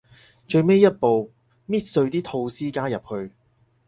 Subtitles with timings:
[0.47, 1.31] 最尾一步，
[1.67, 3.35] 搣碎啲吐司加入去